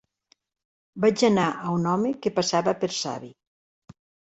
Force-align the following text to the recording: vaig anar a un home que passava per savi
vaig 1.05 1.25
anar 1.29 1.45
a 1.53 1.75
un 1.75 1.87
home 1.95 2.17
que 2.25 2.35
passava 2.41 2.77
per 2.85 2.95
savi 3.05 3.35